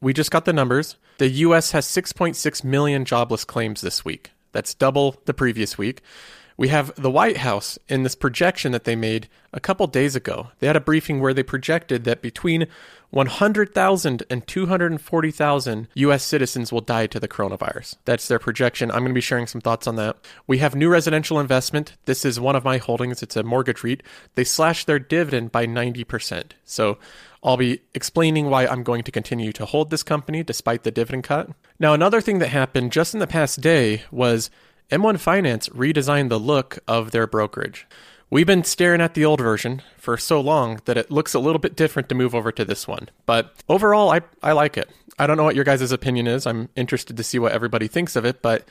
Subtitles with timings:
[0.00, 0.96] We just got the numbers.
[1.18, 4.32] The US has 6.6 million jobless claims this week.
[4.52, 6.02] That's double the previous week.
[6.58, 10.48] We have the White House in this projection that they made a couple days ago.
[10.58, 12.66] They had a briefing where they projected that between
[13.10, 17.96] 100,000 and 240,000 US citizens will die to the coronavirus.
[18.06, 18.90] That's their projection.
[18.90, 20.16] I'm going to be sharing some thoughts on that.
[20.46, 21.94] We have new residential investment.
[22.06, 23.22] This is one of my holdings.
[23.22, 24.02] It's a mortgage REIT.
[24.34, 26.52] They slashed their dividend by 90%.
[26.64, 26.98] So
[27.46, 31.22] I'll be explaining why I'm going to continue to hold this company despite the dividend
[31.22, 31.48] cut.
[31.78, 34.50] Now, another thing that happened just in the past day was
[34.90, 37.86] M1 Finance redesigned the look of their brokerage.
[38.30, 41.60] We've been staring at the old version for so long that it looks a little
[41.60, 43.10] bit different to move over to this one.
[43.26, 44.90] But overall, I, I like it.
[45.16, 46.48] I don't know what your guys' opinion is.
[46.48, 48.66] I'm interested to see what everybody thinks of it, but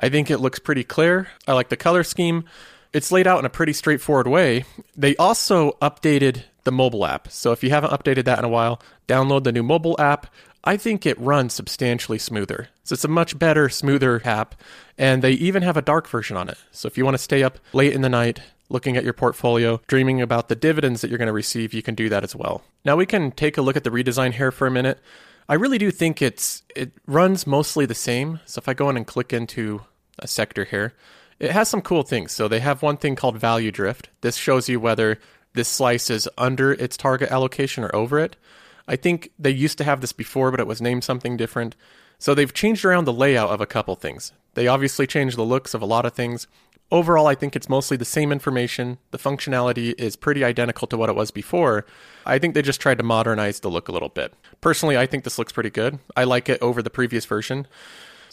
[0.00, 1.28] I think it looks pretty clear.
[1.46, 2.44] I like the color scheme.
[2.92, 4.64] It's laid out in a pretty straightforward way.
[4.96, 7.30] They also updated the mobile app.
[7.30, 10.26] So if you haven't updated that in a while, download the new mobile app.
[10.62, 12.68] I think it runs substantially smoother.
[12.84, 14.54] So it's a much better, smoother app.
[14.98, 16.58] And they even have a dark version on it.
[16.72, 19.80] So if you want to stay up late in the night, looking at your portfolio,
[19.86, 22.62] dreaming about the dividends that you're going to receive, you can do that as well.
[22.84, 24.98] Now we can take a look at the redesign here for a minute.
[25.48, 28.40] I really do think it's it runs mostly the same.
[28.44, 29.82] So if I go in and click into
[30.18, 30.94] a sector here,
[31.38, 32.32] it has some cool things.
[32.32, 34.08] So they have one thing called value drift.
[34.22, 35.20] This shows you whether
[35.56, 38.36] this slice is under its target allocation or over it.
[38.86, 41.74] I think they used to have this before, but it was named something different.
[42.18, 44.32] So they've changed around the layout of a couple things.
[44.54, 46.46] They obviously changed the looks of a lot of things.
[46.90, 48.98] Overall, I think it's mostly the same information.
[49.10, 51.84] The functionality is pretty identical to what it was before.
[52.24, 54.32] I think they just tried to modernize the look a little bit.
[54.60, 55.98] Personally, I think this looks pretty good.
[56.16, 57.66] I like it over the previous version.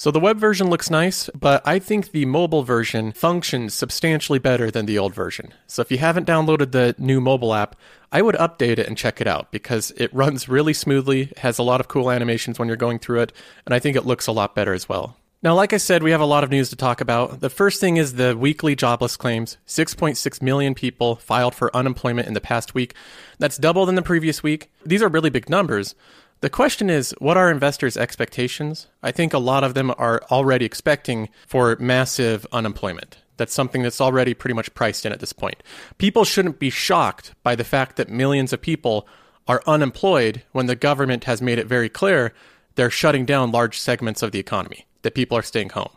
[0.04, 4.70] So the web version looks nice, but I think the mobile version functions substantially better
[4.70, 5.54] than the old version.
[5.66, 7.78] So if you haven't downloaded the new mobile app,
[8.12, 11.64] I would update it and check it out because it runs really smoothly, has a
[11.64, 13.32] lot of cool animations when you're going through it,
[13.66, 15.16] and I think it looks a lot better as well.
[15.42, 17.40] Now, like I said, we have a lot of news to talk about.
[17.40, 19.56] The first thing is the weekly jobless claims.
[19.68, 22.94] 6.6 million people filed for unemployment in the past week.
[23.40, 24.70] That's double than the previous week.
[24.86, 25.96] These are really big numbers.
[26.44, 28.88] The question is, what are investors' expectations?
[29.02, 33.20] I think a lot of them are already expecting for massive unemployment.
[33.38, 35.64] That's something that's already pretty much priced in at this point.
[36.00, 39.08] People shouldn't be shocked by the fact that millions of people
[39.48, 42.34] are unemployed when the government has made it very clear
[42.76, 45.96] they're shutting down large segments of the economy that people are staying home.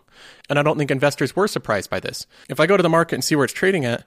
[0.48, 2.24] And I don't think investors were surprised by this.
[2.48, 4.04] If I go to the market and see where it's trading at,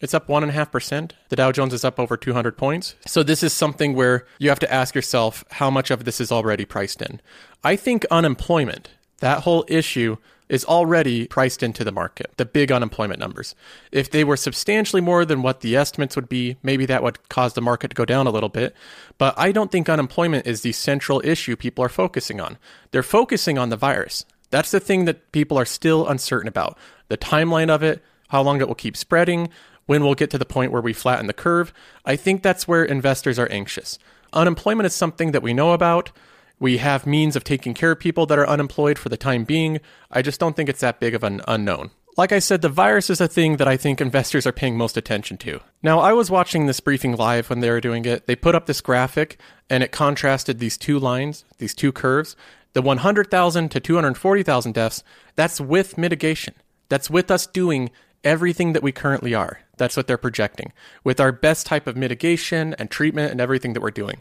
[0.00, 1.12] it's up 1.5%.
[1.28, 2.94] The Dow Jones is up over 200 points.
[3.06, 6.30] So, this is something where you have to ask yourself how much of this is
[6.30, 7.20] already priced in.
[7.64, 10.16] I think unemployment, that whole issue,
[10.48, 13.54] is already priced into the market, the big unemployment numbers.
[13.90, 17.54] If they were substantially more than what the estimates would be, maybe that would cause
[17.54, 18.74] the market to go down a little bit.
[19.18, 22.58] But I don't think unemployment is the central issue people are focusing on.
[22.92, 24.24] They're focusing on the virus.
[24.50, 28.60] That's the thing that people are still uncertain about the timeline of it, how long
[28.60, 29.48] it will keep spreading,
[29.86, 31.72] when we'll get to the point where we flatten the curve.
[32.04, 33.98] I think that's where investors are anxious.
[34.32, 36.12] Unemployment is something that we know about.
[36.58, 39.80] We have means of taking care of people that are unemployed for the time being.
[40.10, 41.90] I just don't think it's that big of an unknown.
[42.16, 44.96] Like I said, the virus is a thing that I think investors are paying most
[44.96, 45.60] attention to.
[45.82, 48.26] Now, I was watching this briefing live when they were doing it.
[48.26, 52.34] They put up this graphic and it contrasted these two lines, these two curves,
[52.72, 55.04] the 100,000 to 240,000 deaths,
[55.34, 56.54] that's with mitigation.
[56.88, 57.90] That's with us doing
[58.26, 59.60] everything that we currently are.
[59.78, 60.72] That's what they're projecting,
[61.04, 64.20] with our best type of mitigation and treatment and everything that we're doing.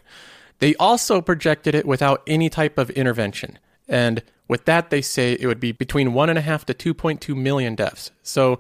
[0.60, 3.60] They also projected it without any type of intervention.
[3.90, 8.12] And with that, they say it would be between 1.5 to 2.2 million deaths.
[8.24, 8.60] So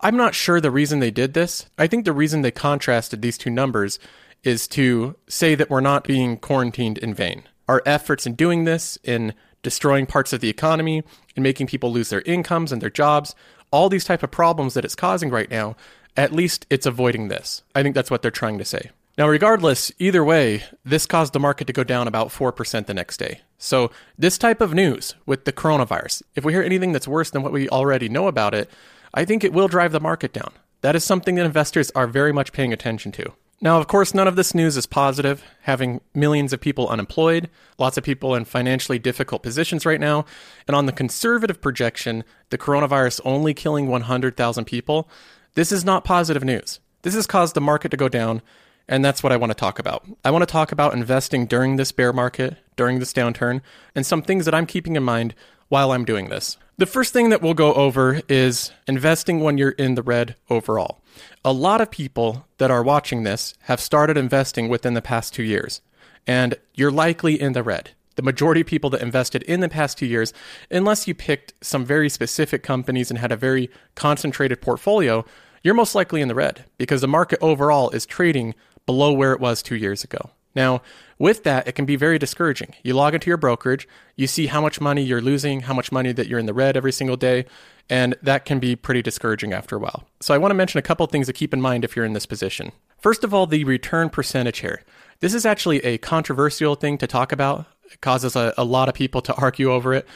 [0.00, 1.66] I'm not sure the reason they did this.
[1.76, 3.98] I think the reason they contrasted these two numbers
[4.42, 8.98] is to say that we're not being quarantined in vain our efforts in doing this,
[9.04, 11.02] in destroying parts of the economy,
[11.36, 13.34] in making people lose their incomes and their jobs,
[13.72, 15.76] all these type of problems that it's causing right now,
[16.16, 17.62] at least it's avoiding this.
[17.74, 18.90] I think that's what they're trying to say.
[19.18, 23.18] Now, regardless, either way, this caused the market to go down about 4% the next
[23.18, 23.40] day.
[23.58, 27.42] So, this type of news with the coronavirus, if we hear anything that's worse than
[27.42, 28.70] what we already know about it,
[29.12, 30.52] I think it will drive the market down.
[30.80, 33.32] That is something that investors are very much paying attention to.
[33.62, 37.48] Now, of course, none of this news is positive, having millions of people unemployed,
[37.78, 40.24] lots of people in financially difficult positions right now,
[40.66, 45.08] and on the conservative projection, the coronavirus only killing 100,000 people.
[45.54, 46.80] This is not positive news.
[47.02, 48.42] This has caused the market to go down,
[48.88, 50.04] and that's what I want to talk about.
[50.24, 53.60] I want to talk about investing during this bear market, during this downturn,
[53.94, 55.36] and some things that I'm keeping in mind
[55.68, 56.56] while I'm doing this.
[56.78, 61.02] The first thing that we'll go over is investing when you're in the red overall.
[61.44, 65.42] A lot of people that are watching this have started investing within the past two
[65.42, 65.82] years,
[66.26, 67.90] and you're likely in the red.
[68.16, 70.32] The majority of people that invested in the past two years,
[70.70, 75.26] unless you picked some very specific companies and had a very concentrated portfolio,
[75.62, 78.54] you're most likely in the red because the market overall is trading
[78.86, 80.30] below where it was two years ago.
[80.54, 80.82] Now,
[81.18, 82.74] with that, it can be very discouraging.
[82.82, 86.12] You log into your brokerage, you see how much money you're losing, how much money
[86.12, 87.46] that you're in the red every single day,
[87.88, 90.04] and that can be pretty discouraging after a while.
[90.20, 92.12] So, I want to mention a couple things to keep in mind if you're in
[92.12, 92.72] this position.
[92.98, 94.82] First of all, the return percentage here.
[95.20, 97.66] This is actually a controversial thing to talk about.
[97.90, 100.06] It causes a, a lot of people to argue over it.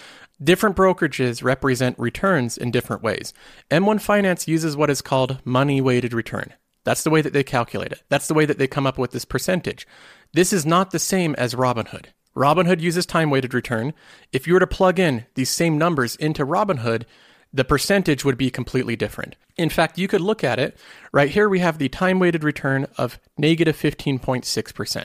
[0.42, 3.32] Different brokerages represent returns in different ways.
[3.70, 6.52] M1 Finance uses what is called money weighted return.
[6.84, 8.02] That's the way that they calculate it.
[8.10, 9.86] That's the way that they come up with this percentage.
[10.32, 12.06] This is not the same as Robinhood.
[12.36, 13.94] Robinhood uses time weighted return.
[14.32, 17.04] If you were to plug in these same numbers into Robinhood,
[17.52, 19.36] the percentage would be completely different.
[19.56, 20.76] In fact, you could look at it.
[21.12, 25.04] Right here, we have the time weighted return of negative 15.6%.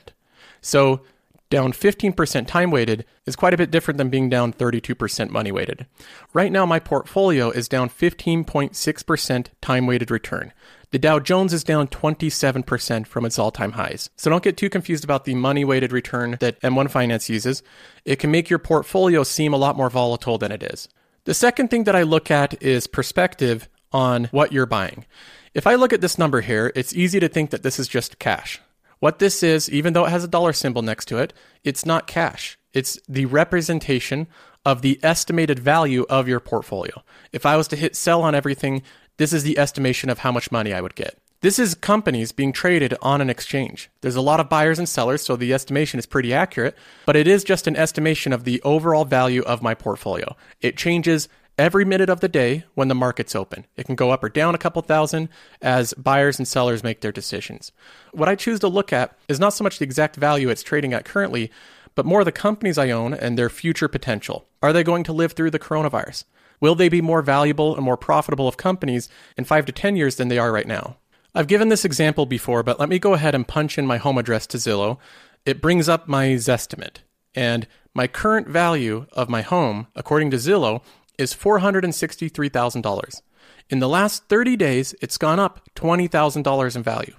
[0.60, 1.02] So,
[1.50, 5.86] down 15% time weighted is quite a bit different than being down 32% money weighted.
[6.34, 10.54] Right now, my portfolio is down 15.6% time weighted return.
[10.92, 14.10] The Dow Jones is down 27% from its all time highs.
[14.18, 17.64] So don't get too confused about the money weighted return that M1 Finance uses.
[18.04, 20.90] It can make your portfolio seem a lot more volatile than it is.
[21.24, 25.06] The second thing that I look at is perspective on what you're buying.
[25.54, 28.20] If I look at this number here, it's easy to think that this is just
[28.20, 28.60] cash.
[29.00, 31.32] What this is, even though it has a dollar symbol next to it,
[31.64, 32.58] it's not cash.
[32.74, 34.28] It's the representation
[34.66, 37.04] of the estimated value of your portfolio.
[37.32, 38.84] If I was to hit sell on everything,
[39.22, 41.20] this is the estimation of how much money I would get.
[41.42, 43.92] This is companies being traded on an exchange.
[44.02, 46.76] There's a lot of buyers and sellers, so the estimation is pretty accurate,
[47.06, 50.36] but it is just an estimation of the overall value of my portfolio.
[50.60, 53.68] It changes every minute of the day when the market's open.
[53.76, 55.30] It can go up or down a couple thousand
[55.62, 57.72] as buyers and sellers make their decisions.
[58.14, 60.94] What I choose to look at is not so much the exact value it's trading
[60.94, 61.52] at currently,
[61.94, 64.48] but more the companies I own and their future potential.
[64.64, 66.24] Are they going to live through the coronavirus?
[66.62, 70.16] Will they be more valuable and more profitable of companies in 5 to 10 years
[70.16, 70.98] than they are right now?
[71.34, 74.18] I've given this example before, but let me go ahead and punch in my home
[74.18, 74.98] address to Zillow.
[75.46, 76.98] It brings up my Zestimate.
[77.34, 80.82] And my current value of my home, according to Zillow,
[81.18, 83.22] is $463,000.
[83.70, 87.16] In the last 30 days, it's gone up $20,000 in value.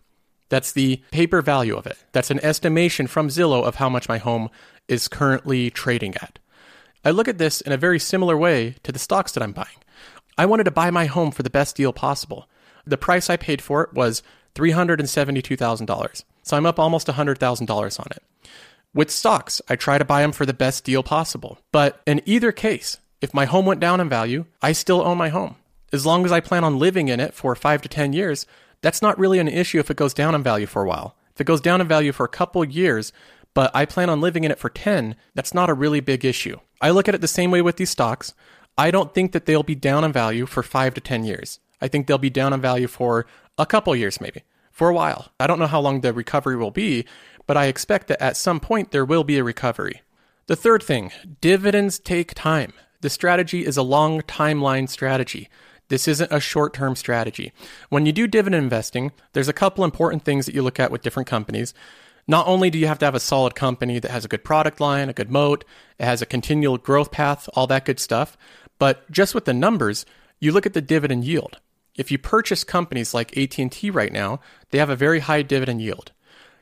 [0.50, 1.96] That's the paper value of it.
[2.12, 4.50] That's an estimation from Zillow of how much my home
[4.86, 6.38] is currently trading at.
[7.04, 9.78] I look at this in a very similar way to the stocks that I'm buying.
[10.38, 12.48] I wanted to buy my home for the best deal possible.
[12.86, 14.22] The price I paid for it was
[14.54, 16.24] $372,000.
[16.42, 18.22] So I'm up almost $100,000 on it.
[18.94, 21.58] With stocks, I try to buy them for the best deal possible.
[21.72, 25.28] But in either case, if my home went down in value, I still own my
[25.28, 25.56] home.
[25.92, 28.46] As long as I plan on living in it for five to 10 years,
[28.80, 31.16] that's not really an issue if it goes down in value for a while.
[31.34, 33.12] If it goes down in value for a couple years,
[33.54, 36.58] but I plan on living in it for 10, that's not a really big issue.
[36.80, 38.34] I look at it the same way with these stocks.
[38.76, 41.60] I don't think that they'll be down in value for 5 to 10 years.
[41.80, 43.26] I think they'll be down in value for
[43.58, 45.32] a couple years maybe, for a while.
[45.38, 47.04] I don't know how long the recovery will be,
[47.46, 50.02] but I expect that at some point there will be a recovery.
[50.46, 52.72] The third thing, dividends take time.
[53.00, 55.48] The strategy is a long timeline strategy.
[55.88, 57.52] This isn't a short term strategy.
[57.90, 61.02] When you do dividend investing, there's a couple important things that you look at with
[61.02, 61.74] different companies.
[62.26, 64.80] Not only do you have to have a solid company that has a good product
[64.80, 65.64] line, a good moat,
[65.98, 68.36] it has a continual growth path, all that good stuff,
[68.78, 70.06] but just with the numbers,
[70.40, 71.58] you look at the dividend yield.
[71.96, 76.12] If you purchase companies like AT&T right now, they have a very high dividend yield.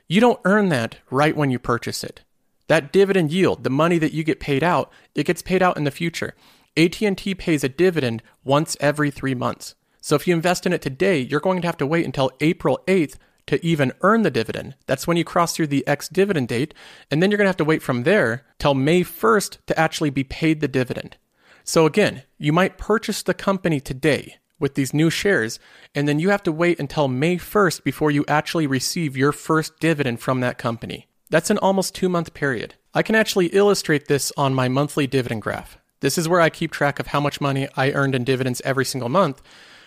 [0.07, 2.21] You don't earn that right when you purchase it.
[2.67, 5.83] That dividend yield, the money that you get paid out, it gets paid out in
[5.83, 6.35] the future.
[6.75, 9.75] AT&T pays a dividend once every 3 months.
[10.01, 12.79] So if you invest in it today, you're going to have to wait until April
[12.87, 13.15] 8th
[13.47, 14.75] to even earn the dividend.
[14.85, 16.73] That's when you cross through the ex dividend date,
[17.09, 20.09] and then you're going to have to wait from there till May 1st to actually
[20.09, 21.17] be paid the dividend.
[21.63, 25.59] So again, you might purchase the company today with these new shares,
[25.95, 29.79] and then you have to wait until May 1st before you actually receive your first
[29.79, 31.07] dividend from that company.
[31.29, 32.75] That's an almost two month period.
[32.93, 35.77] I can actually illustrate this on my monthly dividend graph.
[36.01, 38.85] This is where I keep track of how much money I earned in dividends every
[38.85, 39.41] single month.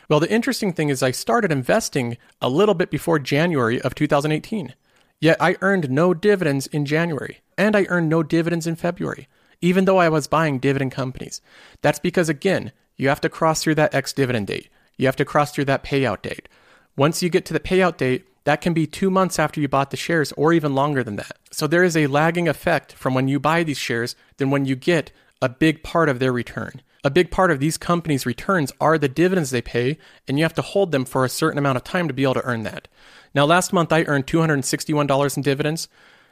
[0.09, 4.75] Well, the interesting thing is I started investing a little bit before January of 2018.
[5.21, 9.29] Yet I earned no dividends in January, and I earned no dividends in February,
[9.63, 11.41] even though I was buying dividend companies.
[11.81, 14.69] That's because, again, you have to cross through that ex dividend date.
[14.99, 16.49] You have to cross through that payout date.
[16.97, 19.91] Once you get to the payout date, that can be two months after you bought
[19.91, 21.39] the shares or even longer than that.
[21.51, 24.77] So there is a lagging effect from when you buy these shares than when you
[24.77, 28.97] get a big part of their return a big part of these companies' returns are
[28.97, 31.85] the dividends they pay, and you have to hold them for a certain amount of
[31.85, 32.89] time to be able to earn that.
[33.35, 35.89] Now, last month I earned $261 in dividends.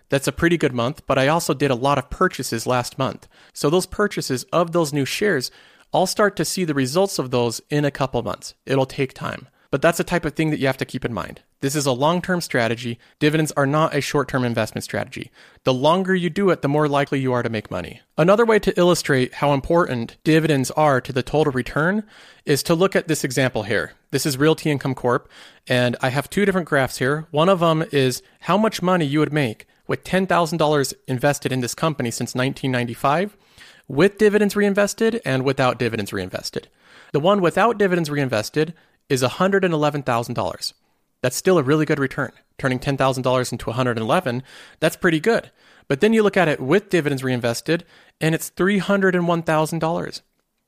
[0.08, 3.28] That's a pretty good month, but I also did a lot of purchases last month.
[3.52, 5.50] So those purchases of those new shares,
[5.92, 8.54] I'll start to see the results of those in a couple months.
[8.64, 9.48] It'll take time.
[9.70, 11.42] But that's the type of thing that you have to keep in mind.
[11.62, 12.98] This is a long term strategy.
[13.20, 15.30] Dividends are not a short term investment strategy.
[15.62, 18.00] The longer you do it, the more likely you are to make money.
[18.18, 22.02] Another way to illustrate how important dividends are to the total return
[22.44, 23.92] is to look at this example here.
[24.10, 25.30] This is Realty Income Corp,
[25.68, 27.28] and I have two different graphs here.
[27.30, 31.76] One of them is how much money you would make with $10,000 invested in this
[31.76, 33.36] company since 1995
[33.86, 36.66] with dividends reinvested and without dividends reinvested.
[37.12, 38.74] The one without dividends reinvested
[39.08, 40.72] is $111,000.
[41.22, 42.32] That's still a really good return.
[42.58, 44.42] Turning $10,000 into 111,
[44.80, 45.50] that's pretty good.
[45.88, 47.84] But then you look at it with dividends reinvested
[48.20, 50.20] and it's $301,000.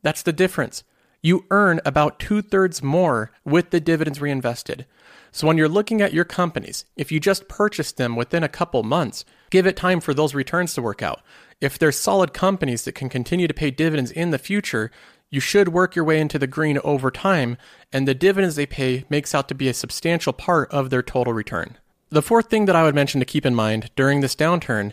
[0.02, 0.84] That's the difference.
[1.22, 4.86] You earn about two thirds more with the dividends reinvested.
[5.32, 8.82] So when you're looking at your companies, if you just purchased them within a couple
[8.82, 11.22] months, give it time for those returns to work out.
[11.60, 14.90] If they're solid companies that can continue to pay dividends in the future,
[15.30, 17.56] you should work your way into the green over time,
[17.92, 21.32] and the dividends they pay makes out to be a substantial part of their total
[21.32, 21.78] return.
[22.10, 24.92] The fourth thing that I would mention to keep in mind during this downturn,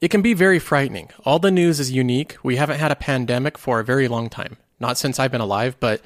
[0.00, 1.10] it can be very frightening.
[1.24, 2.36] All the news is unique.
[2.42, 4.56] We haven't had a pandemic for a very long time.
[4.80, 6.00] Not since I've been alive, but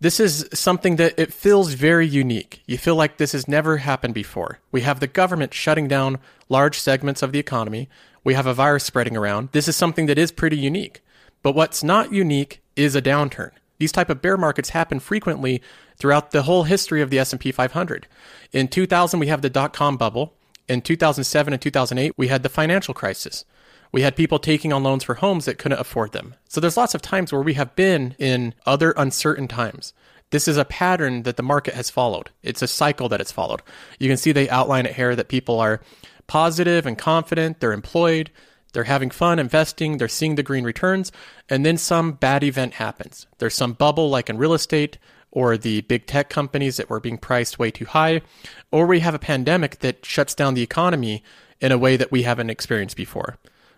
[0.00, 2.62] this is something that it feels very unique.
[2.66, 4.60] You feel like this has never happened before.
[4.70, 6.18] We have the government shutting down
[6.48, 7.88] large segments of the economy.
[8.22, 9.50] We have a virus spreading around.
[9.52, 11.00] This is something that is pretty unique.
[11.42, 13.50] But what's not unique is a downturn.
[13.78, 15.60] These type of bear markets happen frequently
[15.96, 18.06] throughout the whole history of the S&P 500.
[18.52, 20.34] In 2000 we have the dot-com bubble.
[20.68, 23.44] In 2007 and 2008 we had the financial crisis.
[23.92, 26.34] We had people taking on loans for homes that couldn't afford them.
[26.48, 29.92] So there's lots of times where we have been in other uncertain times.
[30.30, 32.30] This is a pattern that the market has followed.
[32.42, 33.62] It's a cycle that it's followed.
[34.00, 35.80] You can see they outline it here that people are
[36.26, 38.32] positive and confident, they're employed,
[38.74, 41.10] they're having fun investing, they're seeing the green returns,
[41.48, 43.26] and then some bad event happens.
[43.38, 44.98] There's some bubble, like in real estate
[45.30, 48.22] or the big tech companies that were being priced way too high,
[48.70, 51.24] or we have a pandemic that shuts down the economy
[51.60, 53.36] in a way that we haven't experienced before.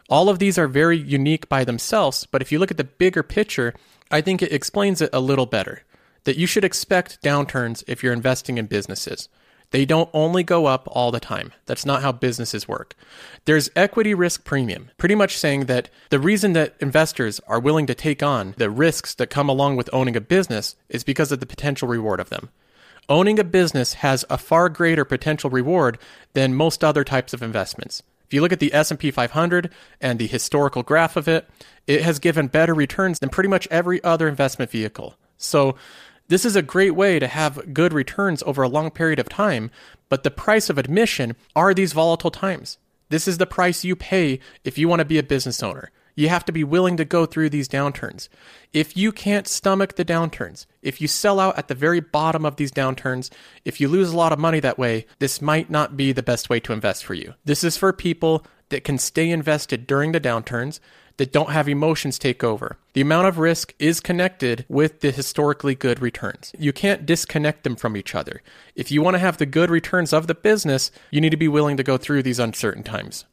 [0.09, 3.23] All of these are very unique by themselves, but if you look at the bigger
[3.23, 3.75] picture,
[4.11, 5.83] I think it explains it a little better.
[6.25, 9.29] That you should expect downturns if you're investing in businesses.
[9.71, 11.53] They don't only go up all the time.
[11.67, 12.95] That's not how businesses work.
[13.45, 17.95] There's equity risk premium, pretty much saying that the reason that investors are willing to
[17.95, 21.47] take on the risks that come along with owning a business is because of the
[21.47, 22.51] potential reward of them.
[23.09, 25.99] Owning a business has a far greater potential reward
[26.33, 28.03] than most other types of investments.
[28.27, 29.71] If you look at the S&P 500
[30.01, 31.49] and the historical graph of it,
[31.87, 35.17] it has given better returns than pretty much every other investment vehicle.
[35.39, 35.77] So
[36.29, 39.71] this is a great way to have good returns over a long period of time,
[40.09, 42.79] but the price of admission are these volatile times.
[43.09, 45.91] This is the price you pay if you want to be a business owner.
[46.17, 48.29] You have to be willing to go through these downturns.
[48.73, 52.57] If you can't stomach the downturns, if you sell out at the very bottom of
[52.57, 53.31] these downturns,
[53.67, 56.49] if you lose a lot of money that way, this might not be the best
[56.49, 57.35] way to invest for you.
[57.45, 60.81] This is for people that can stay invested during the downturns
[61.17, 62.77] that don't have emotions take over.
[62.93, 66.53] The amount of risk is connected with the historically good returns.
[66.59, 68.43] You can't disconnect them from each other.
[68.75, 71.49] If you want to have the good returns of the business, you need to be
[71.49, 73.25] willing to go through these uncertain times.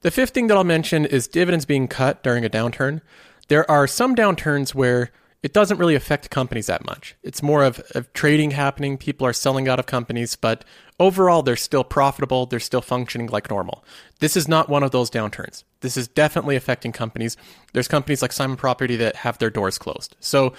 [0.00, 3.00] The fifth thing that I'll mention is dividends being cut during a downturn.
[3.48, 5.10] There are some downturns where
[5.42, 7.14] it doesn't really affect companies that much.
[7.22, 8.98] It's more of, of trading happening.
[8.98, 10.64] People are selling out of companies, but
[10.98, 12.46] overall, they're still profitable.
[12.46, 13.84] They're still functioning like normal.
[14.18, 15.64] This is not one of those downturns.
[15.80, 17.36] This is definitely affecting companies.
[17.72, 20.16] There's companies like Simon Property that have their doors closed.
[20.20, 20.54] So,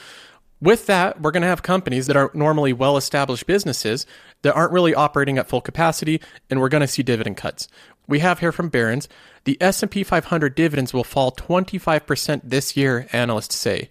[0.61, 4.05] with that, we're going to have companies that are normally well established businesses
[4.41, 7.69] that aren't really operating at full capacity, and we're going to see dividend cuts.
[8.07, 9.07] We have here from Barron's
[9.45, 13.89] the S&P 500 dividends will fall 25% this year, analysts say.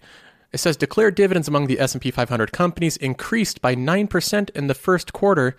[0.51, 5.13] It says declared dividends among the S&P 500 companies increased by 9% in the first
[5.13, 5.55] quarter,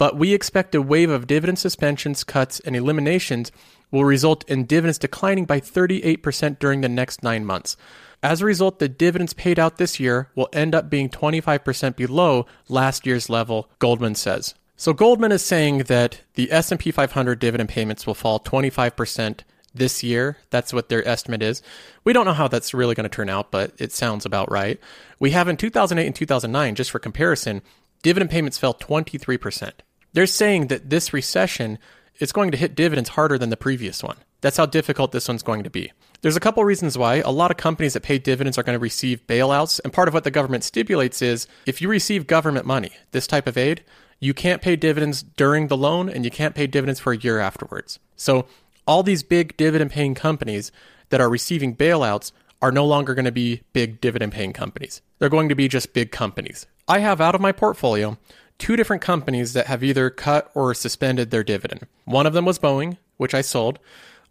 [0.00, 3.52] but we expect a wave of dividend suspensions, cuts, and eliminations
[3.90, 7.76] will result in dividends declining by 38% during the next 9 months.
[8.22, 12.46] As a result, the dividends paid out this year will end up being 25% below
[12.66, 14.54] last year's level, Goldman says.
[14.74, 19.40] So Goldman is saying that the S&P 500 dividend payments will fall 25%
[19.74, 20.38] this year.
[20.48, 21.60] That's what their estimate is.
[22.04, 24.80] We don't know how that's really going to turn out, but it sounds about right.
[25.18, 27.60] We have in 2008 and 2009, just for comparison,
[28.02, 29.72] dividend payments fell 23%.
[30.12, 31.78] They're saying that this recession
[32.18, 34.16] is going to hit dividends harder than the previous one.
[34.40, 35.92] That's how difficult this one's going to be.
[36.22, 37.16] There's a couple reasons why.
[37.16, 40.14] A lot of companies that pay dividends are going to receive bailouts, and part of
[40.14, 43.84] what the government stipulates is if you receive government money, this type of aid,
[44.18, 47.38] you can't pay dividends during the loan and you can't pay dividends for a year
[47.38, 47.98] afterwards.
[48.16, 48.46] So
[48.86, 50.70] all these big dividend paying companies
[51.08, 55.00] that are receiving bailouts are no longer going to be big dividend paying companies.
[55.18, 56.66] They're going to be just big companies.
[56.86, 58.18] I have out of my portfolio
[58.60, 61.86] two different companies that have either cut or suspended their dividend.
[62.04, 63.80] One of them was Boeing, which I sold.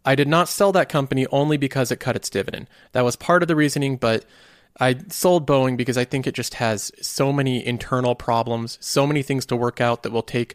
[0.04, 2.68] I did not sell that company only because it cut its dividend.
[2.92, 4.24] That was part of the reasoning, but
[4.78, 9.22] I sold Boeing because I think it just has so many internal problems, so many
[9.22, 10.54] things to work out that will take,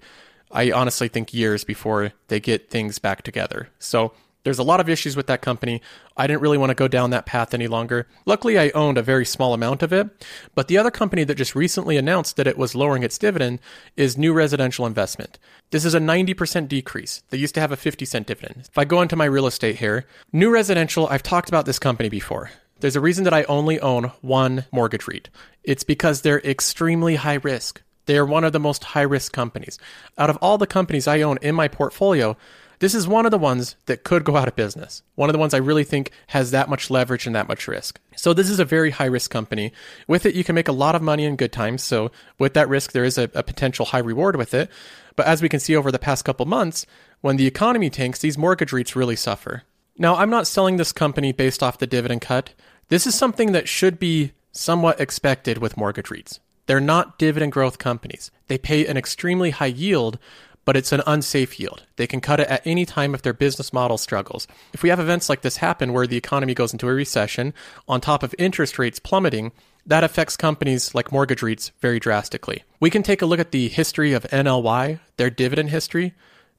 [0.52, 3.70] I honestly think, years before they get things back together.
[3.78, 4.14] So
[4.46, 5.82] there's a lot of issues with that company.
[6.16, 8.08] I didn't really want to go down that path any longer.
[8.26, 10.08] Luckily, I owned a very small amount of it.
[10.54, 13.60] But the other company that just recently announced that it was lowering its dividend
[13.98, 15.40] is New Residential Investment.
[15.72, 17.24] This is a 90% decrease.
[17.32, 18.68] They used to have a 50 cent dividend.
[18.70, 22.08] If I go into my real estate here, New Residential, I've talked about this company
[22.08, 22.52] before.
[22.80, 25.30] There's a reason that I only own one mortgage REIT.
[25.64, 27.82] It's because they're extremely high risk.
[28.06, 29.80] They are one of the most high risk companies.
[30.20, 32.38] Out of all the companies I own in my portfolio,
[32.80, 35.04] this is one of the ones that could go out of business.
[35.16, 38.00] One of the ones I really think has that much leverage and that much risk.
[38.16, 39.72] So this is a very high risk company.
[40.08, 41.84] With it, you can make a lot of money in good times.
[41.84, 44.70] So with that risk, there is a, a potential high reward with it.
[45.16, 46.86] But as we can see over the past couple months,
[47.22, 49.64] when the economy tanks, these mortgage REITs really suffer.
[49.98, 52.54] Now, I'm not selling this company based off the dividend cut.
[52.90, 56.40] This is something that should be somewhat expected with mortgage REITs.
[56.66, 58.32] They're not dividend growth companies.
[58.48, 60.18] They pay an extremely high yield,
[60.66, 61.84] but it's an unsafe yield.
[61.96, 64.48] They can cut it at any time if their business model struggles.
[64.74, 67.54] If we have events like this happen where the economy goes into a recession,
[67.88, 69.52] on top of interest rates plummeting,
[69.86, 72.64] that affects companies like mortgage REITs very drastically.
[72.80, 76.14] We can take a look at the history of NLY, their dividend history,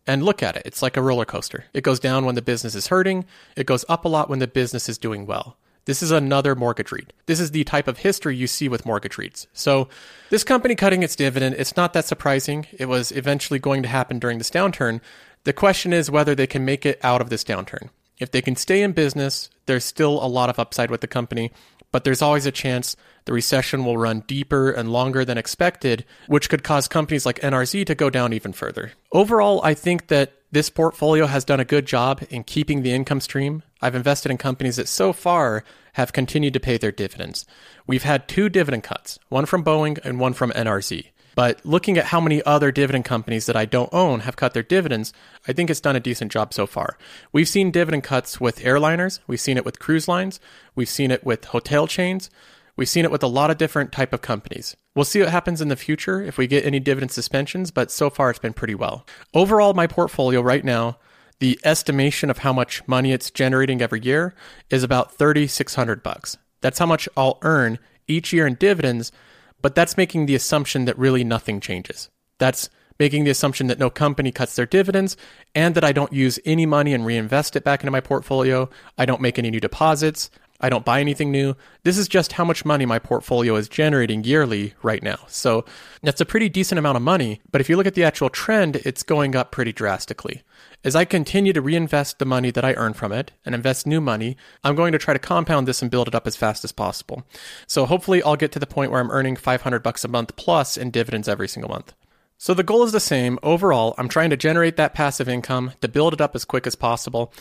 [0.07, 0.63] and look at it.
[0.65, 1.65] It's like a roller coaster.
[1.75, 3.25] It goes down when the business is hurting,
[3.57, 5.57] it goes up a lot when the business is doing well.
[5.87, 7.13] This is another mortgage REIT.
[7.27, 9.47] This is the type of history you see with mortgage REITs.
[9.53, 9.89] So,
[10.31, 12.67] this company cutting its dividend, it's not that surprising.
[12.73, 15.01] It was eventually going to happen during this downturn.
[15.45, 17.91] The question is whether they can make it out of this downturn.
[18.19, 21.53] If they can stay in business, there's still a lot of upside with the company,
[21.93, 26.51] but there's always a chance the recession will run deeper and longer than expected, which
[26.51, 28.93] could cause companies like NRZ to go down even further.
[29.13, 33.21] Overall, I think that this portfolio has done a good job in keeping the income
[33.21, 33.63] stream.
[33.81, 37.47] I've invested in companies that so far have continued to pay their dividends.
[37.87, 41.07] We've had two dividend cuts, one from Boeing and one from NRZ.
[41.37, 44.63] But looking at how many other dividend companies that I don't own have cut their
[44.63, 45.13] dividends,
[45.47, 46.97] I think it's done a decent job so far.
[47.31, 50.41] We've seen dividend cuts with airliners, we've seen it with cruise lines,
[50.75, 52.31] we've seen it with hotel chains,
[52.75, 54.79] we've seen it with a lot of different type of companies.
[54.95, 58.09] We'll see what happens in the future if we get any dividend suspensions, but so
[58.09, 59.05] far it's been pretty well.
[59.35, 60.97] Overall, my portfolio right now,
[61.39, 64.35] the estimation of how much money it's generating every year
[64.71, 66.37] is about 3600 bucks.
[66.61, 69.13] That's how much I'll earn each year in dividends,
[69.61, 72.09] but that's making the assumption that really nothing changes.
[72.39, 75.17] That's making the assumption that no company cuts their dividends
[75.55, 78.71] and that I don't use any money and reinvest it back into my portfolio.
[78.97, 80.31] I don't make any new deposits.
[80.61, 81.55] I don't buy anything new.
[81.83, 85.19] This is just how much money my portfolio is generating yearly right now.
[85.29, 85.65] So
[86.03, 87.41] that's a pretty decent amount of money.
[87.51, 90.43] But if you look at the actual trend, it's going up pretty drastically.
[90.85, 94.01] As I continue to reinvest the money that I earn from it and invest new
[94.01, 96.73] money, I'm going to try to compound this and build it up as fast as
[96.73, 97.25] possible.
[97.67, 100.77] So hopefully I'll get to the point where I'm earning 500 bucks a month plus
[100.77, 101.93] in dividends every single month.
[102.39, 103.39] So the goal is the same.
[103.43, 106.75] Overall, I'm trying to generate that passive income to build it up as quick as
[106.75, 107.33] possible.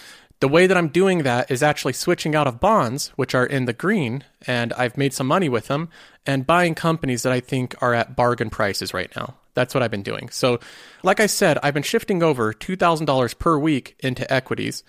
[0.41, 3.65] The way that I'm doing that is actually switching out of bonds, which are in
[3.65, 5.89] the green, and I've made some money with them,
[6.25, 9.35] and buying companies that I think are at bargain prices right now.
[9.53, 10.29] That's what I've been doing.
[10.29, 10.59] So,
[11.03, 14.83] like I said, I've been shifting over $2,000 per week into equities.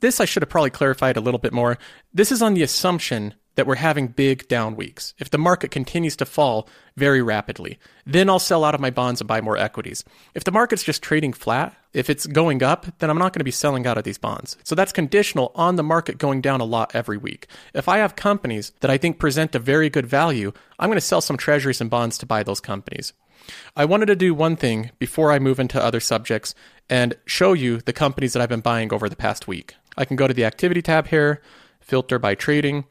[0.00, 1.78] This I should have probably clarified a little bit more.
[2.12, 5.12] This is on the assumption that we're having big down weeks.
[5.18, 9.20] If the market continues to fall very rapidly, then I'll sell out of my bonds
[9.20, 10.02] and buy more equities.
[10.32, 13.44] If the market's just trading flat, if it's going up, then I'm not going to
[13.44, 14.56] be selling out of these bonds.
[14.64, 17.48] So that's conditional on the market going down a lot every week.
[17.74, 21.02] If I have companies that I think present a very good value, I'm going to
[21.02, 23.12] sell some treasuries and bonds to buy those companies.
[23.76, 26.54] I wanted to do one thing before I move into other subjects
[26.88, 29.74] and show you the companies that I've been buying over the past week.
[29.98, 31.42] I can go to the activity tab here,
[31.90, 32.84] filter by trading,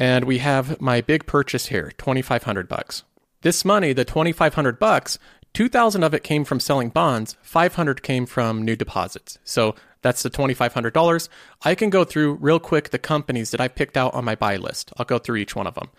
[0.00, 3.04] and we have my big purchase here, 2500 bucks.
[3.42, 5.18] This money, the 2500 bucks,
[5.52, 9.38] 2000 of it came from selling bonds, 500 came from new deposits.
[9.44, 11.28] So that's the $2500.
[11.62, 14.56] I can go through real quick the companies that I picked out on my buy
[14.56, 14.90] list.
[14.96, 15.90] I'll go through each one of them.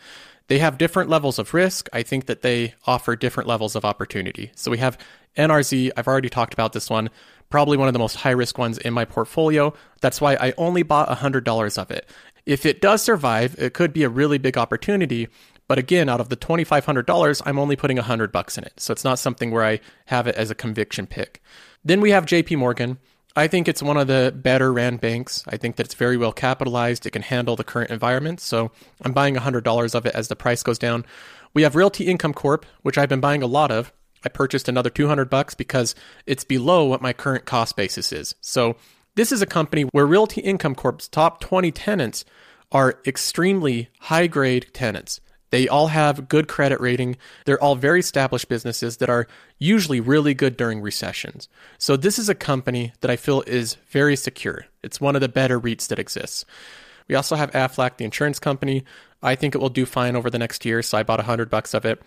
[0.47, 1.87] They have different levels of risk.
[1.93, 4.51] I think that they offer different levels of opportunity.
[4.55, 4.97] So we have
[5.37, 5.91] NRZ.
[5.95, 7.09] I've already talked about this one.
[7.49, 9.73] Probably one of the most high risk ones in my portfolio.
[10.01, 12.09] That's why I only bought $100 of it.
[12.45, 15.27] If it does survive, it could be a really big opportunity.
[15.67, 18.73] But again, out of the $2,500, I'm only putting 100 bucks in it.
[18.80, 21.41] So it's not something where I have it as a conviction pick.
[21.84, 22.97] Then we have JP Morgan.
[23.36, 25.43] I think it's one of the better ran banks.
[25.47, 27.06] I think that it's very well capitalized.
[27.06, 28.41] It can handle the current environment.
[28.41, 31.06] So I'm buying $100 of it as the price goes down.
[31.54, 33.93] We have Realty Income Corp, which I've been buying a lot of.
[34.23, 38.36] I purchased another 200 bucks because it's below what my current cost basis is.
[38.41, 38.75] So
[39.15, 42.26] this is a company where Realty Income Corp's top 20 tenants
[42.71, 45.19] are extremely high grade tenants.
[45.50, 47.17] They all have good credit rating.
[47.45, 49.28] They're all very established businesses that are
[49.60, 51.50] usually really good during recessions.
[51.78, 54.65] So this is a company that I feel is very secure.
[54.82, 56.45] It's one of the better REITs that exists.
[57.10, 58.86] We also have Aflac, the insurance company.
[59.23, 61.73] I think it will do fine over the next year, so I bought 100 bucks
[61.73, 62.01] of it.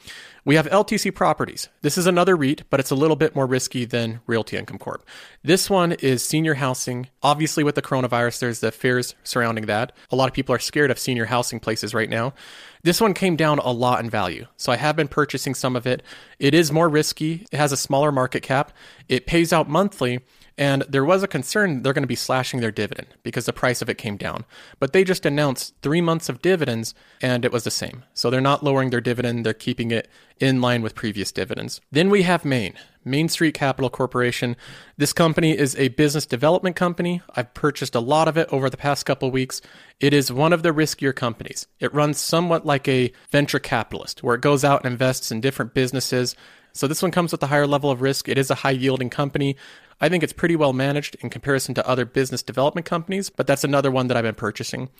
[0.44, 1.68] We have LTC Properties.
[1.82, 5.06] This is another REIT, but it's a little bit more risky than Realty Income Corp.
[5.42, 7.08] This one is senior housing.
[7.22, 9.92] Obviously, with the coronavirus, there's the fears surrounding that.
[10.10, 12.34] A lot of people are scared of senior housing places right now.
[12.82, 15.86] This one came down a lot in value, so I have been purchasing some of
[15.86, 16.02] it.
[16.38, 18.72] It is more risky, it has a smaller market cap,
[19.08, 20.20] it pays out monthly,
[20.56, 23.82] and there was a concern they're going to be slashing their dividend because the price
[23.82, 24.44] of it came down.
[24.78, 28.04] But they just announced three months of dividends and it was the same.
[28.14, 31.80] So they're not lowering their dividend, they're keeping it in line with previous dividends.
[31.90, 34.56] Then we have Maine, Main Street Capital Corporation.
[34.96, 37.22] This company is a business development company.
[37.34, 39.60] I've purchased a lot of it over the past couple weeks.
[40.00, 41.66] It is one of the riskier companies.
[41.80, 45.74] It runs somewhat like a venture capitalist, where it goes out and invests in different
[45.74, 46.34] businesses.
[46.72, 48.28] So this one comes with a higher level of risk.
[48.28, 49.56] It is a high yielding company.
[50.04, 53.64] I think it's pretty well managed in comparison to other business development companies, but that's
[53.64, 54.90] another one that I've been purchasing.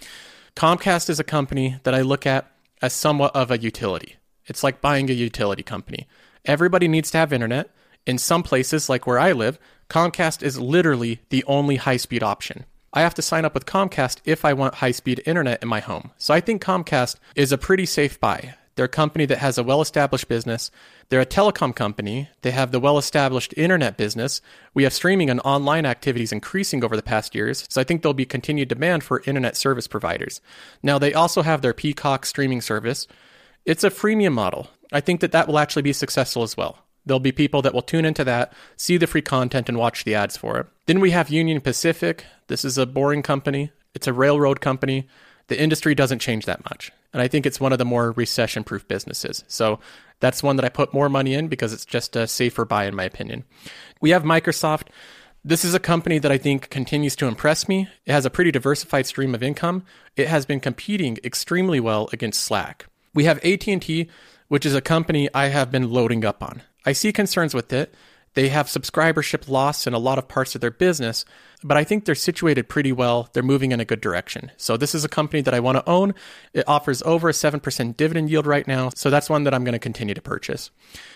[0.56, 4.16] Comcast is a company that I look at as somewhat of a utility.
[4.46, 6.08] It's like buying a utility company.
[6.46, 7.68] Everybody needs to have internet.
[8.06, 9.58] In some places, like where I live,
[9.90, 12.64] Comcast is literally the only high speed option.
[12.94, 15.80] I have to sign up with Comcast if I want high speed internet in my
[15.80, 16.12] home.
[16.16, 18.54] So I think Comcast is a pretty safe buy.
[18.74, 20.70] They're a company that has a well established business.
[21.08, 22.28] They're a telecom company.
[22.42, 24.40] They have the well established internet business.
[24.72, 28.14] We have streaming and online activities increasing over the past years, so I think there'll
[28.14, 30.40] be continued demand for internet service providers.
[30.82, 33.06] Now, they also have their Peacock streaming service.
[33.64, 34.68] It's a freemium model.
[34.92, 36.78] I think that that will actually be successful as well.
[37.06, 40.14] There'll be people that will tune into that, see the free content, and watch the
[40.14, 40.66] ads for it.
[40.86, 42.24] Then we have Union Pacific.
[42.46, 45.06] This is a boring company, it's a railroad company.
[45.48, 46.90] The industry doesn't change that much.
[47.14, 49.44] And I think it's one of the more recession proof businesses.
[49.48, 49.78] So
[50.20, 52.94] that's one that I put more money in because it's just a safer buy, in
[52.94, 53.44] my opinion.
[54.02, 54.88] We have Microsoft.
[55.44, 57.88] This is a company that I think continues to impress me.
[58.04, 59.84] It has a pretty diversified stream of income.
[60.16, 62.86] It has been competing extremely well against Slack.
[63.14, 64.08] We have AT&T,
[64.48, 66.62] which is a company I have been loading up on.
[66.84, 67.94] I see concerns with it.
[68.34, 71.24] They have subscribership loss in a lot of parts of their business,
[71.62, 73.30] but I think they're situated pretty well.
[73.32, 74.50] They're moving in a good direction.
[74.56, 76.14] So this is a company that I want to own.
[76.52, 79.72] It offers over a 7% dividend yield right now, so that's one that I'm going
[79.72, 80.70] to continue to purchase.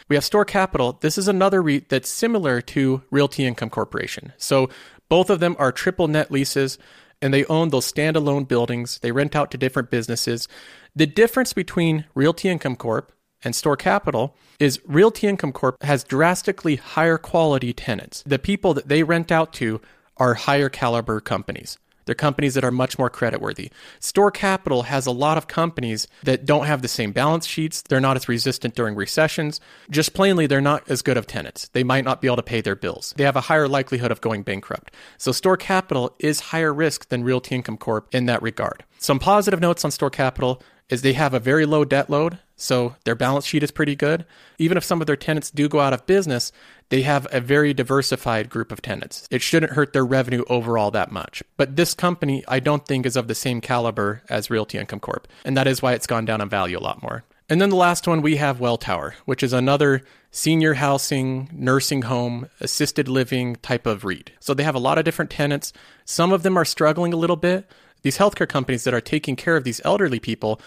[0.08, 0.98] We have Store Capital.
[1.00, 4.32] This is another REIT that's similar to Realty Income Corporation.
[4.38, 4.70] So
[5.08, 6.78] both of them are triple net leases
[7.20, 9.00] and they own those standalone buildings.
[9.00, 10.46] They rent out to different businesses.
[10.94, 13.12] The difference between Realty Income Corp
[13.44, 18.22] and Store Capital is Realty Income Corp has drastically higher quality tenants.
[18.26, 19.80] The people that they rent out to
[20.16, 21.78] are higher caliber companies.
[22.08, 23.70] They're companies that are much more creditworthy.
[24.00, 27.82] Store Capital has a lot of companies that don't have the same balance sheets.
[27.82, 29.60] They're not as resistant during recessions.
[29.90, 31.68] Just plainly, they're not as good of tenants.
[31.74, 33.12] They might not be able to pay their bills.
[33.18, 34.90] They have a higher likelihood of going bankrupt.
[35.18, 38.84] So Store Capital is higher risk than Realty Income Corp in that regard.
[38.98, 42.96] Some positive notes on Store Capital is they have a very low debt load, so
[43.04, 44.24] their balance sheet is pretty good.
[44.58, 46.50] Even if some of their tenants do go out of business,
[46.88, 49.28] they have a very diversified group of tenants.
[49.30, 51.42] It shouldn't hurt their revenue overall that much.
[51.56, 55.28] But this company, I don't think, is of the same caliber as Realty Income Corp,
[55.44, 57.24] and that is why it's gone down in value a lot more.
[57.50, 62.50] And then the last one we have Welltower, which is another senior housing, nursing home,
[62.60, 64.32] assisted living type of REIT.
[64.38, 65.72] So they have a lot of different tenants.
[66.04, 67.66] Some of them are struggling a little bit,
[68.02, 70.60] these healthcare companies that are taking care of these elderly people,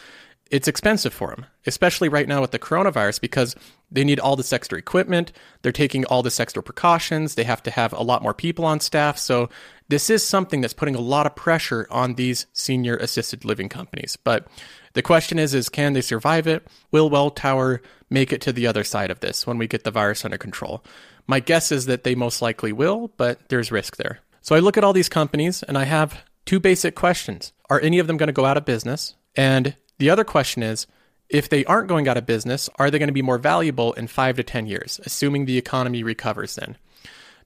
[0.52, 3.56] it's expensive for them, especially right now with the coronavirus because
[3.90, 5.32] they need all this extra equipment.
[5.62, 7.36] They're taking all this extra precautions.
[7.36, 9.18] They have to have a lot more people on staff.
[9.18, 9.50] So,
[9.88, 14.18] this is something that's putting a lot of pressure on these senior assisted living companies.
[14.18, 14.48] But
[14.94, 16.66] the question is, is can they survive it?
[16.92, 20.24] Will Welltower make it to the other side of this when we get the virus
[20.24, 20.84] under control?
[21.28, 24.20] My guess is that they most likely will, but there's risk there.
[24.42, 27.54] So I look at all these companies and I have two basic questions.
[27.70, 29.16] Are any of them going to go out of business?
[29.36, 30.88] And the other question is,
[31.30, 34.08] if they aren't going out of business, are they going to be more valuable in
[34.08, 36.78] five to 10 years, assuming the economy recovers then?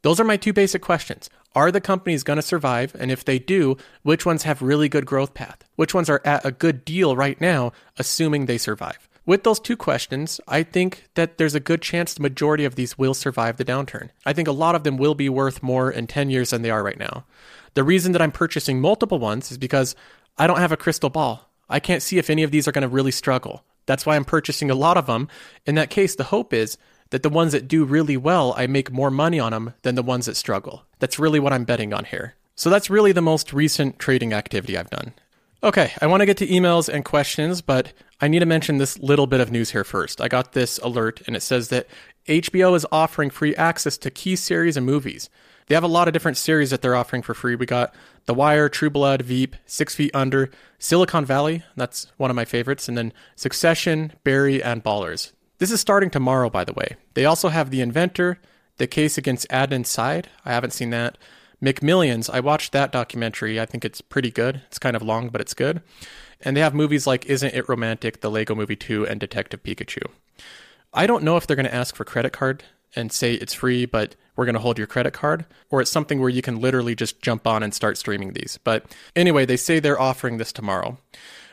[0.01, 1.29] Those are my two basic questions.
[1.53, 2.95] Are the companies going to survive?
[2.99, 5.63] And if they do, which ones have really good growth path?
[5.75, 9.07] Which ones are at a good deal right now, assuming they survive?
[9.25, 12.97] With those two questions, I think that there's a good chance the majority of these
[12.97, 14.09] will survive the downturn.
[14.25, 16.69] I think a lot of them will be worth more in 10 years than they
[16.69, 17.25] are right now.
[17.75, 19.95] The reason that I'm purchasing multiple ones is because
[20.37, 21.49] I don't have a crystal ball.
[21.69, 23.63] I can't see if any of these are going to really struggle.
[23.85, 25.27] That's why I'm purchasing a lot of them.
[25.65, 26.77] In that case, the hope is
[27.11, 30.03] that the ones that do really well, I make more money on them than the
[30.03, 30.85] ones that struggle.
[30.99, 32.35] That's really what I'm betting on here.
[32.55, 35.13] So that's really the most recent trading activity I've done.
[35.61, 38.99] Okay, I want to get to emails and questions, but I need to mention this
[38.99, 40.21] little bit of news here first.
[40.21, 41.87] I got this alert, and it says that
[42.27, 45.29] HBO is offering free access to key series and movies.
[45.67, 47.55] They have a lot of different series that they're offering for free.
[47.55, 47.93] We got
[48.25, 52.87] The Wire, True Blood, Veep, Six Feet Under, Silicon Valley, that's one of my favorites,
[52.87, 55.31] and then Succession, Barry, and Ballers.
[55.57, 56.97] This is starting tomorrow, by the way.
[57.15, 58.39] They also have The Inventor,
[58.77, 60.29] The Case Against Adnan Syed.
[60.43, 61.17] I haven't seen that.
[61.63, 63.59] McMillions, I watched that documentary.
[63.59, 64.61] I think it's pretty good.
[64.67, 65.81] It's kind of long, but it's good.
[66.41, 70.03] And they have movies like Isn't It Romantic, The Lego Movie 2, and Detective Pikachu.
[70.93, 72.63] I don't know if they're going to ask for credit card
[72.95, 76.19] and say it's free, but we're going to hold your credit card, or it's something
[76.19, 78.59] where you can literally just jump on and start streaming these.
[78.63, 80.97] But anyway, they say they're offering this tomorrow.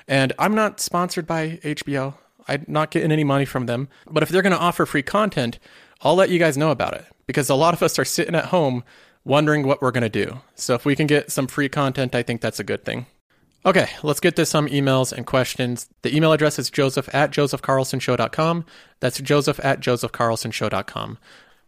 [0.09, 2.14] And I'm not sponsored by HBO.
[2.49, 3.88] I'm not getting any money from them.
[4.11, 5.59] But if they're going to offer free content,
[6.03, 8.47] I'll let you guys know about it because a lot of us are sitting at
[8.47, 8.83] home
[9.25, 10.40] wondering what we're going to do.
[10.57, 13.07] So if we can get some free content, I think that's a good thing.
[13.64, 15.88] Okay, let's get to some emails and questions.
[16.03, 18.64] The email address is joseph at josephcarlsonshow.com.
[18.98, 21.18] That's joseph at josephcarlsonshow.com.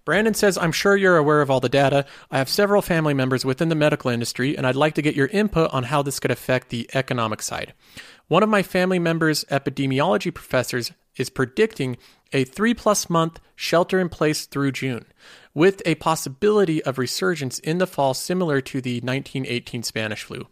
[0.04, 2.04] Brandon says, I'm sure you're aware of all the data.
[2.30, 5.28] I have several family members within the medical industry, and I'd like to get your
[5.28, 7.72] input on how this could affect the economic side.
[8.26, 11.96] One of my family members' epidemiology professors is predicting
[12.32, 15.06] a three plus month shelter in place through June
[15.54, 20.48] with a possibility of resurgence in the fall similar to the 1918 Spanish flu.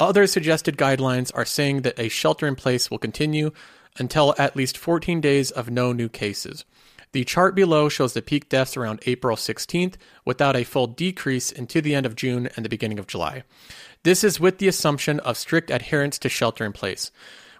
[0.00, 3.50] Other suggested guidelines are saying that a shelter in place will continue
[3.98, 6.64] until at least 14 days of no new cases.
[7.12, 11.80] The chart below shows the peak deaths around April 16th without a full decrease into
[11.80, 13.44] the end of June and the beginning of July.
[14.04, 17.10] This is with the assumption of strict adherence to shelter in place.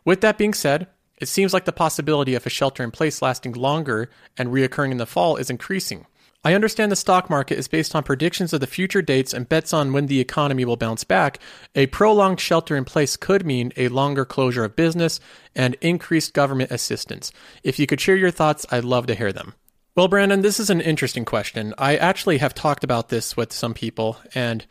[0.04, 3.54] With that being said, it seems like the possibility of a shelter in place lasting
[3.54, 6.06] longer and reoccurring in the fall is increasing.
[6.44, 9.72] I understand the stock market is based on predictions of the future dates and bets
[9.72, 11.40] on when the economy will bounce back.
[11.74, 15.18] A prolonged shelter in place could mean a longer closure of business
[15.56, 17.32] and increased government assistance.
[17.64, 19.54] If you could share your thoughts, I'd love to hear them.
[19.96, 21.74] Well, Brandon, this is an interesting question.
[21.76, 24.64] I actually have talked about this with some people, and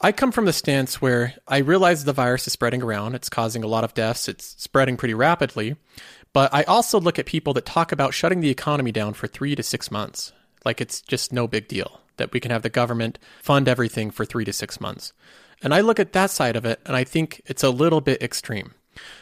[0.00, 3.14] I come from the stance where I realize the virus is spreading around.
[3.14, 4.28] It's causing a lot of deaths.
[4.28, 5.76] It's spreading pretty rapidly.
[6.32, 9.54] But I also look at people that talk about shutting the economy down for three
[9.54, 10.32] to six months.
[10.66, 14.24] Like it's just no big deal that we can have the government fund everything for
[14.24, 15.12] three to six months.
[15.62, 18.20] And I look at that side of it and I think it's a little bit
[18.20, 18.74] extreme.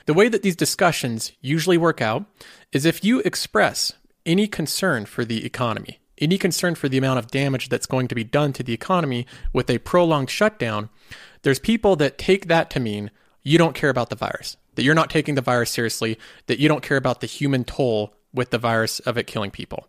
[0.07, 2.25] The way that these discussions usually work out
[2.73, 3.93] is if you express
[4.25, 8.15] any concern for the economy, any concern for the amount of damage that's going to
[8.15, 10.89] be done to the economy with a prolonged shutdown,
[11.43, 13.11] there's people that take that to mean
[13.43, 16.69] you don't care about the virus, that you're not taking the virus seriously, that you
[16.69, 19.89] don't care about the human toll with the virus of it killing people.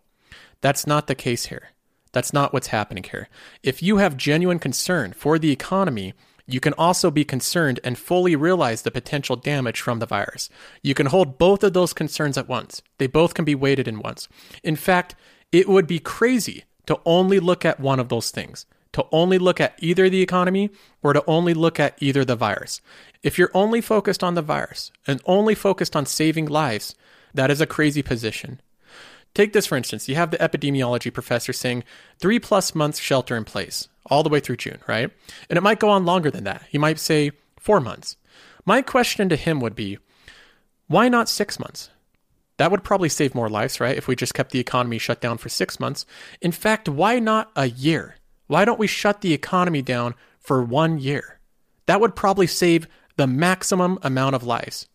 [0.60, 1.70] That's not the case here.
[2.12, 3.28] That's not what's happening here.
[3.62, 6.14] If you have genuine concern for the economy,
[6.46, 10.48] you can also be concerned and fully realize the potential damage from the virus.
[10.82, 12.82] You can hold both of those concerns at once.
[12.98, 14.28] They both can be weighted in once.
[14.62, 15.14] In fact,
[15.52, 19.60] it would be crazy to only look at one of those things, to only look
[19.60, 20.70] at either the economy
[21.02, 22.80] or to only look at either the virus.
[23.22, 26.94] If you're only focused on the virus and only focused on saving lives,
[27.34, 28.60] that is a crazy position.
[29.36, 30.08] Take this for instance.
[30.08, 31.84] You have the epidemiology professor saying
[32.18, 35.10] three plus months shelter in place, all the way through June, right?
[35.50, 36.62] And it might go on longer than that.
[36.70, 38.16] He might say four months.
[38.64, 39.98] My question to him would be
[40.86, 41.90] why not six months?
[42.56, 43.98] That would probably save more lives, right?
[43.98, 46.06] If we just kept the economy shut down for six months.
[46.40, 48.16] In fact, why not a year?
[48.46, 51.40] Why don't we shut the economy down for one year?
[51.84, 54.88] That would probably save the maximum amount of lives.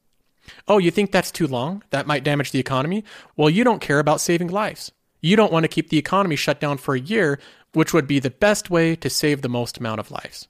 [0.67, 1.83] Oh, you think that's too long?
[1.91, 3.03] That might damage the economy?
[3.35, 4.91] Well, you don't care about saving lives.
[5.21, 7.39] You don't want to keep the economy shut down for a year,
[7.73, 10.47] which would be the best way to save the most amount of lives.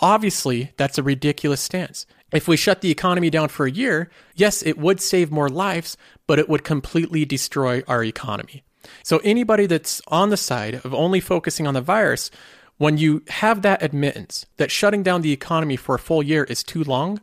[0.00, 2.06] Obviously, that's a ridiculous stance.
[2.32, 5.96] If we shut the economy down for a year, yes, it would save more lives,
[6.26, 8.64] but it would completely destroy our economy.
[9.02, 12.30] So, anybody that's on the side of only focusing on the virus,
[12.76, 16.62] when you have that admittance that shutting down the economy for a full year is
[16.62, 17.20] too long,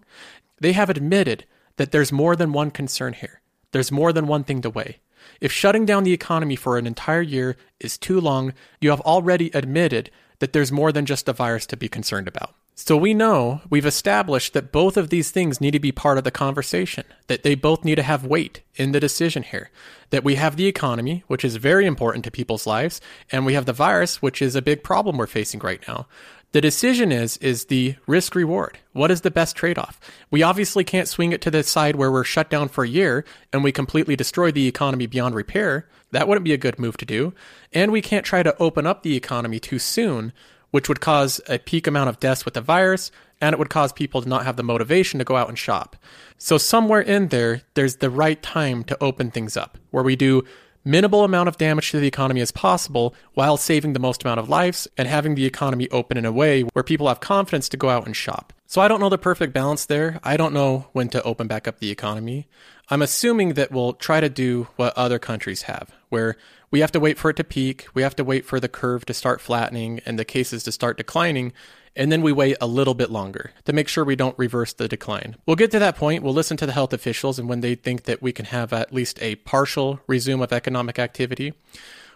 [0.60, 1.46] they have admitted
[1.78, 3.42] that there's more than one concern here.
[3.72, 5.00] There's more than one thing to weigh.
[5.40, 9.50] If shutting down the economy for an entire year is too long, you have already
[9.54, 12.56] admitted that there's more than just a virus to be concerned about.
[12.74, 16.24] So we know we've established that both of these things need to be part of
[16.24, 19.70] the conversation, that they both need to have weight in the decision here.
[20.10, 23.00] That we have the economy, which is very important to people's lives,
[23.32, 26.08] and we have the virus, which is a big problem we're facing right now.
[26.54, 28.78] The decision is is the risk reward.
[28.92, 30.02] What is the best trade-off?
[30.30, 33.24] We obviously can't swing it to the side where we're shut down for a year
[33.54, 35.88] and we completely destroy the economy beyond repair.
[36.12, 37.34] That wouldn't be a good move to do.
[37.72, 40.34] And we can't try to open up the economy too soon,
[40.72, 43.94] which would cause a peak amount of deaths with the virus and it would cause
[43.94, 45.96] people to not have the motivation to go out and shop.
[46.38, 50.44] So somewhere in there there's the right time to open things up where we do
[50.84, 54.50] minimal amount of damage to the economy as possible while saving the most amount of
[54.50, 57.90] lives and having the economy open in a way where people have confidence to go
[57.90, 58.54] out and shop.
[58.68, 60.20] So I don't know the perfect balance there.
[60.24, 62.48] I don't know when to open back up the economy.
[62.90, 66.38] I'm assuming that we'll try to do what other countries have, where
[66.72, 69.06] we have to wait for it to peak, we have to wait for the curve
[69.06, 71.52] to start flattening and the cases to start declining,
[71.96, 74.88] and then we wait a little bit longer to make sure we don't reverse the
[74.88, 75.36] decline.
[75.46, 76.24] We'll get to that point.
[76.24, 78.94] We'll listen to the health officials and when they think that we can have at
[78.94, 81.54] least a partial resume of economic activity.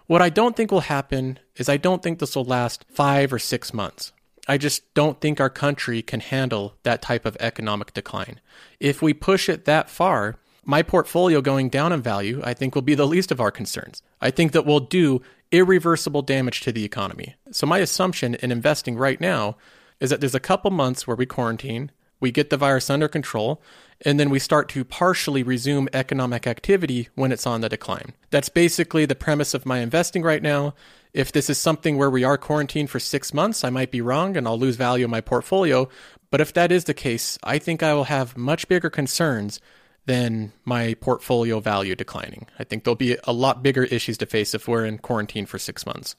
[0.08, 3.40] What I don't think will happen is I don't think this will last five or
[3.40, 4.12] six months.
[4.48, 8.40] I just don't think our country can handle that type of economic decline.
[8.80, 12.82] If we push it that far, my portfolio going down in value, I think, will
[12.82, 14.04] be the least of our concerns.
[14.22, 15.22] I think that we'll do
[15.56, 17.36] irreversible damage to the economy.
[17.52, 19.58] So, my assumption in investing right now
[20.00, 23.62] is that there's a couple months where we quarantine, we get the virus under control,
[24.02, 28.14] and then we start to partially resume economic activity when it's on the decline.
[28.30, 30.74] That's basically the premise of my investing right now.
[31.14, 34.36] If this is something where we are quarantined for six months, I might be wrong
[34.36, 35.88] and I'll lose value in my portfolio.
[36.30, 39.62] But if that is the case, I think I will have much bigger concerns
[40.06, 42.48] than my portfolio value declining.
[42.60, 45.58] I think there'll be a lot bigger issues to face if we're in quarantine for
[45.58, 46.16] six months.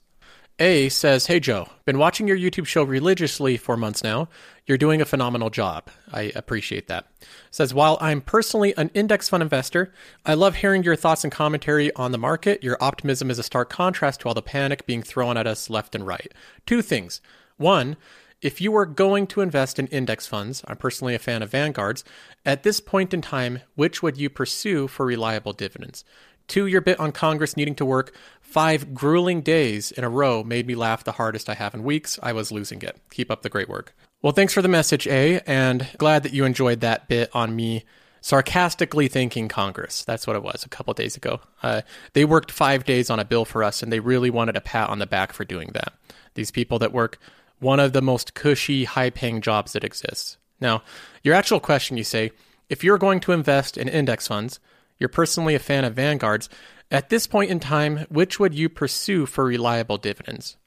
[0.59, 4.27] A says, Hey Joe, been watching your YouTube show religiously for months now.
[4.65, 5.89] You're doing a phenomenal job.
[6.11, 7.05] I appreciate that.
[7.51, 9.93] Says, While I'm personally an index fund investor,
[10.25, 12.63] I love hearing your thoughts and commentary on the market.
[12.63, 15.93] Your optimism is a stark contrast to all the panic being thrown at us left
[15.93, 16.33] and right.
[16.65, 17.21] Two things.
[17.57, 17.95] One,
[18.41, 22.03] if you were going to invest in index funds, I'm personally a fan of Vanguard's,
[22.45, 26.03] at this point in time, which would you pursue for reliable dividends?
[26.47, 30.65] Two, your bit on Congress needing to work five grueling days in a row made
[30.65, 32.17] me laugh the hardest I have in weeks.
[32.23, 32.97] I was losing it.
[33.11, 33.93] Keep up the great work.
[34.21, 37.83] Well, thanks for the message, A, and glad that you enjoyed that bit on me
[38.21, 40.03] sarcastically thanking Congress.
[40.05, 41.41] That's what it was a couple days ago.
[41.61, 41.81] Uh,
[42.13, 44.89] they worked five days on a bill for us, and they really wanted a pat
[44.89, 45.93] on the back for doing that.
[46.33, 47.19] These people that work
[47.59, 50.37] one of the most cushy, high paying jobs that exists.
[50.59, 50.83] Now,
[51.23, 52.31] your actual question you say,
[52.69, 54.59] if you're going to invest in index funds,
[54.99, 56.49] you're personally a fan of Vanguard's,
[56.89, 60.57] at this point in time, which would you pursue for reliable dividends?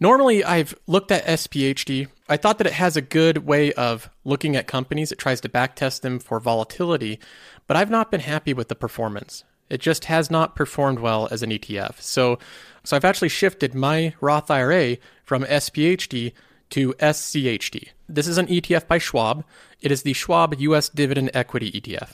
[0.00, 2.08] Normally, I've looked at SPHD.
[2.28, 5.12] I thought that it has a good way of looking at companies.
[5.12, 7.18] It tries to backtest them for volatility,
[7.66, 9.44] but I've not been happy with the performance.
[9.74, 12.00] It just has not performed well as an ETF.
[12.00, 12.38] So,
[12.84, 16.32] so I've actually shifted my Roth IRA from SPHD
[16.70, 17.88] to SCHD.
[18.08, 19.44] This is an ETF by Schwab.
[19.80, 22.12] It is the Schwab US Dividend Equity ETF.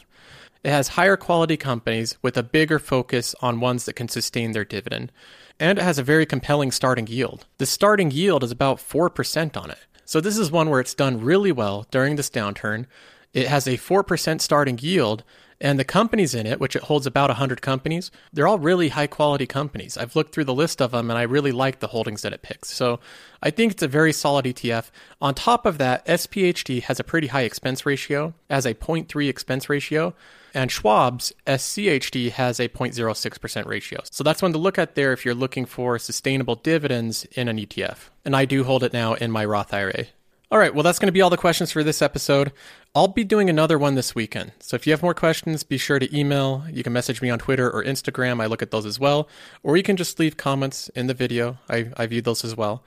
[0.64, 4.64] It has higher quality companies with a bigger focus on ones that can sustain their
[4.64, 5.12] dividend.
[5.58, 7.44] And it has a very compelling starting yield.
[7.58, 9.80] The starting yield is about 4% on it.
[10.06, 12.86] So this is one where it's done really well during this downturn.
[13.34, 15.24] It has a 4% starting yield
[15.60, 19.06] and the companies in it, which it holds about 100 companies, they're all really high
[19.06, 19.98] quality companies.
[19.98, 22.42] I've looked through the list of them and I really like the holdings that it
[22.42, 22.70] picks.
[22.70, 22.98] So
[23.42, 24.90] I think it's a very solid ETF.
[25.20, 29.68] On top of that, SPHD has a pretty high expense ratio, as a 0.3 expense
[29.68, 30.14] ratio.
[30.52, 34.00] And Schwab's SCHD has a 0.06% ratio.
[34.10, 37.58] So that's one to look at there if you're looking for sustainable dividends in an
[37.58, 38.08] ETF.
[38.24, 40.06] And I do hold it now in my Roth IRA.
[40.52, 42.50] All right, well, that's going to be all the questions for this episode.
[42.92, 44.50] I'll be doing another one this weekend.
[44.58, 46.64] So if you have more questions, be sure to email.
[46.68, 48.42] You can message me on Twitter or Instagram.
[48.42, 49.28] I look at those as well.
[49.62, 51.58] Or you can just leave comments in the video.
[51.68, 52.82] I, I view those as well.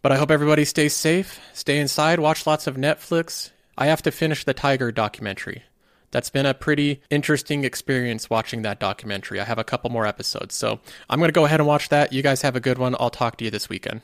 [0.00, 3.50] But I hope everybody stays safe, stay inside, watch lots of Netflix.
[3.76, 5.64] I have to finish the Tiger documentary.
[6.12, 9.40] That's been a pretty interesting experience watching that documentary.
[9.40, 10.54] I have a couple more episodes.
[10.54, 10.78] So
[11.10, 12.12] I'm going to go ahead and watch that.
[12.12, 12.94] You guys have a good one.
[13.00, 14.02] I'll talk to you this weekend.